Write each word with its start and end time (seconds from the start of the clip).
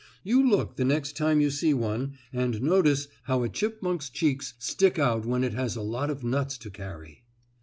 You 0.23 0.43
look 0.49 0.77
the 0.77 0.83
next 0.83 1.15
time 1.15 1.41
you 1.41 1.51
see 1.51 1.75
one, 1.75 2.13
and 2.33 2.59
notice 2.63 3.07
how 3.25 3.43
a 3.43 3.49
chipmunk's 3.49 4.09
cheeks 4.09 4.55
stick 4.57 4.97
out 4.97 5.27
when 5.27 5.43
it 5.43 5.53
has 5.53 5.75
a 5.75 5.83
lot 5.83 6.09
of 6.09 6.23
nuts 6.23 6.57
to 6.57 6.71
carry. 6.71 7.21